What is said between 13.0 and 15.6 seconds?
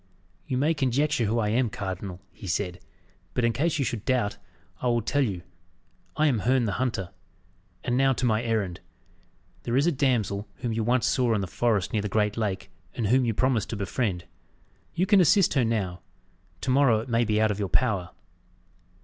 whom you promised to befriend. You can assist